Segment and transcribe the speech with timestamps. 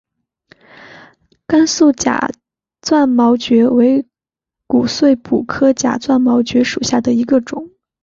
[1.45, 2.31] 甘肃假
[2.81, 4.07] 钻毛蕨为
[4.65, 7.69] 骨碎补科假钻毛蕨属下的一个种。